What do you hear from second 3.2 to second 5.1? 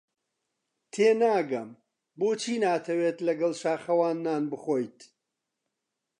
لەگەڵ شاخەوان نان بخۆیت.